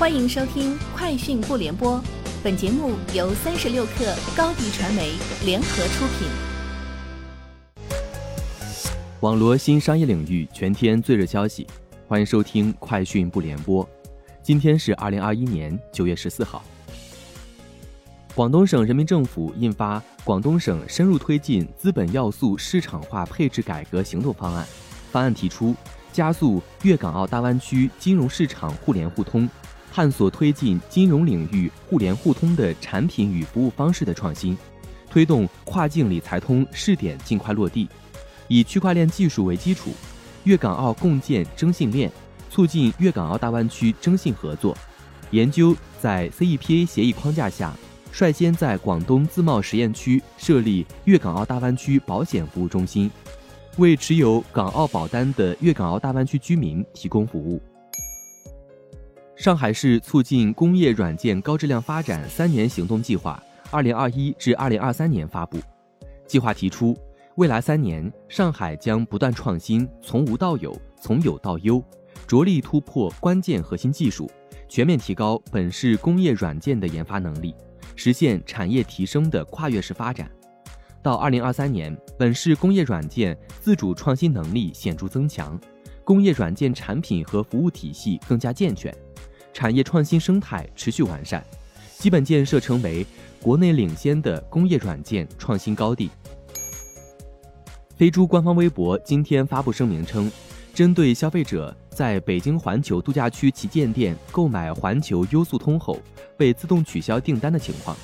[0.00, 1.98] 欢迎收听《快讯不联播》，
[2.42, 5.12] 本节目由三十六克高低传媒
[5.44, 6.26] 联合出品。
[9.20, 11.66] 网罗新商业领域全天最热消息，
[12.08, 13.84] 欢迎收听《快讯不联播》。
[14.42, 16.64] 今天是二零二一年九月十四号。
[18.34, 24.64] 广东省人民政府印发《广东省深入推进资本要素市场化配置改革行动方案》，
[25.12, 25.74] 方案提出
[26.10, 29.46] 加速粤港澳大湾区金融市场互联互通。
[29.92, 34.56] 探索推进金融领域互联互通的产品与服务方式的创新，
[35.10, 37.88] 推动跨境理财通试点尽快落地，
[38.46, 39.90] 以区块链技术为基础，
[40.44, 42.10] 粤港澳共建征信链，
[42.48, 44.76] 促进粤港澳大湾区征信合作。
[45.32, 47.72] 研究在 CEPA 协议框架下，
[48.12, 53.10] 率先在广东自贸实验区设立粤港澳大湾区保险服务中心，
[53.76, 57.60] 为持有港澳保单的粤港澳大湾区居民提供服务。
[59.40, 65.56] 上海市促进工业软件高质量发展三年行动计划（二零二一至二零二三年）发布。
[66.26, 66.94] 计划提出，
[67.36, 71.82] 未来三年，上海将不断创新，从无到有，从有到优，
[72.26, 74.30] 着力突破关键核心技术，
[74.68, 77.54] 全面提高本市工业软件的研发能力，
[77.96, 80.30] 实现产业提升的跨越式发展。
[81.02, 85.58] 到二零二三年，本市工业软件自主创新能力显著增强，
[86.04, 88.94] 工业软件产品和服务体系更加健全。
[89.52, 91.44] 产业创新生态持续完善，
[91.98, 93.06] 基本建设成为
[93.40, 96.10] 国内领先的工业软件创新高地。
[97.96, 100.30] 飞猪官方微博今天发布声明称，
[100.72, 105.98] 针对消费者在北京环球度假区旗舰店购买环球优速通后
[106.38, 107.94] 被自动取消订单的情况，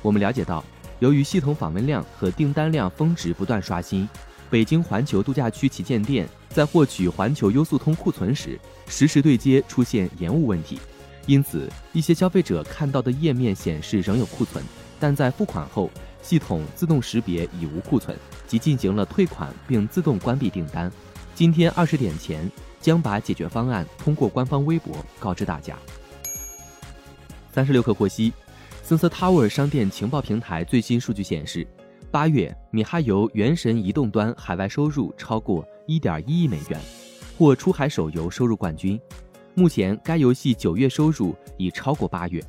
[0.00, 0.64] 我们了解到，
[1.00, 4.08] 由于系统访问量和订单量峰值不断刷新，
[4.50, 6.28] 北京环球度假区旗舰店。
[6.48, 8.58] 在获取环球优速通库存时，
[8.88, 10.80] 实时对接出现延误问题，
[11.26, 14.64] 因此一些消费者看到的页面显示仍有库存，
[14.98, 15.90] 但在付款后，
[16.22, 20.90] 系统自动识别已无库存，即进行了退款并自动关闭订单。
[21.34, 25.76] 今天二十点前将把解决方案通过官方微博告知大家。
[27.52, 28.32] 三十六氪获悉
[28.82, 31.66] ，Sensor Tower 商店情报平台最新数据显示。
[32.10, 36.80] 八月，米哈游《原神》移动端海外收入超过一点一亿美元，
[37.36, 38.98] 获出海手游收入冠军。
[39.54, 42.42] 目前，该游戏九月收入已超过八月。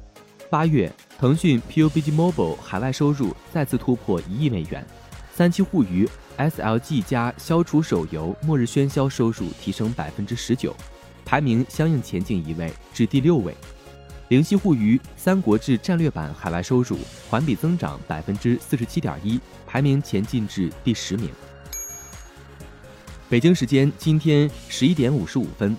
[0.50, 4.86] 八月，腾讯 PUBG Mobile 海外收入再次突破一亿美元。
[5.34, 6.08] 三七互娱
[6.38, 10.74] SLG 加消除手游《末日喧嚣》收入提升百分之十九，
[11.26, 13.54] 排名相应前进一位至第六位。
[14.30, 16.98] 灵犀互娱《三国志战略版》海外收入
[17.30, 21.30] 环比增长百分之四十七点一，排名前进至第十名。
[23.30, 25.76] 北京时间今天十一点五十五分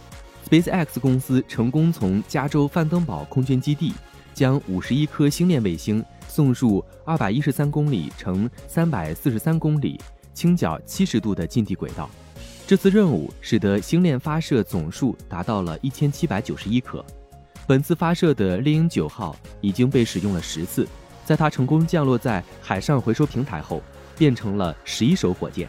[0.48, 3.92] ，SpaceX 公司成功从加州范登堡空军基地
[4.32, 10.00] 将五十一颗星链卫星送入二百一十三公里乘三百四十三公里、
[10.32, 12.09] 倾角七十度的近地轨道。
[12.66, 17.04] 这次任务使得星链发射总数达到了一千七百九十一颗。
[17.69, 20.89] 本次发射的猎鹰九号已经被使用了十次，
[21.27, 23.83] 在它成功降落在海上回收平台后，
[24.17, 25.69] 变成了十一艘火箭。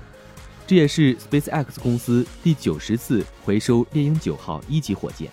[0.66, 5.30] 这也是 SpaceX 公司第九十次回收猎鹰九号一级火箭。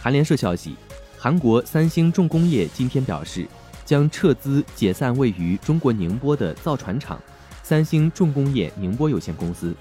[0.00, 0.74] 韩联社消息，
[1.18, 3.46] 韩国三星重工业今天表示，
[3.84, 7.20] 将撤资解散位于中国宁波的造船厂——
[7.62, 9.76] 三星重工业宁波有限公司。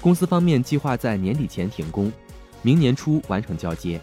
[0.00, 2.12] 公司方面计划在年底前停工，
[2.62, 4.00] 明年初完成交接。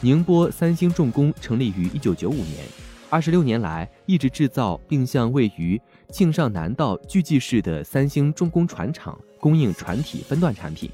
[0.00, 2.66] 宁波三星重工成立于一九九五年，
[3.08, 10.90] 二十六年来一直制造并向位于庆尚南道巨济市的三星重工船厂供应船体分段产品，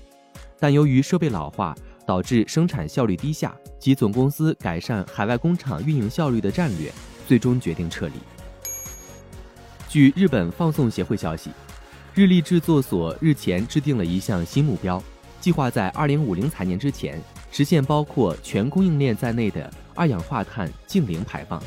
[0.61, 1.75] 但由于设备老化
[2.07, 6.93] 导致生产效率低下，及总公司改善海外工厂运营效率的战略，
[7.27, 8.13] 最终决定撤离。
[9.89, 11.51] 据日本放送协会消息，
[12.15, 15.03] 日立制作所日前制定了一项新目标，
[15.41, 17.21] 计划在二零五零财年之前。
[17.51, 21.63] 实现包括全供应链在内的二氧化碳净零排放。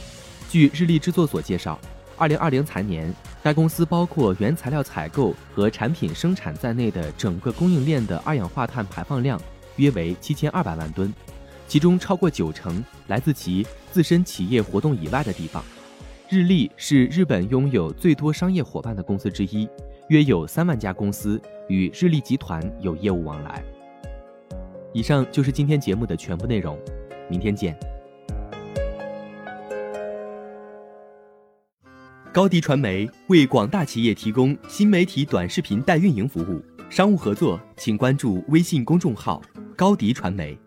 [0.50, 1.80] 据日立制作所介绍，
[2.18, 9.40] 二零二零财年，该公司包括原材料采购和产品生产在内的整个供应链的二氧化碳排放量
[9.78, 11.14] 约为七千二百万吨，
[11.68, 15.64] 其中超过九成来自其自身企业活动以外的地方。
[16.30, 19.68] 日立是日本拥有最多商业伙伴的公司之一，
[20.08, 23.64] 约有三万家公司与日立集团有业务往来。
[24.94, 26.78] 以上就是今天节目的全部内容，
[27.28, 27.76] 明天见。
[32.32, 39.42] 高迪传媒为广大企业提供新媒体短视频代运营服务，商务合作请关注微信公众号
[39.76, 40.58] “高迪传媒”。